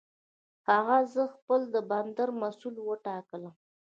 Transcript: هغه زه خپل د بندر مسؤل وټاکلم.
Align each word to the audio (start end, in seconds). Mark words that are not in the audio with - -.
هغه 0.69 0.97
زه 1.13 1.23
خپل 1.35 1.61
د 1.73 1.75
بندر 1.89 2.29
مسؤل 2.41 2.75
وټاکلم. 2.83 3.53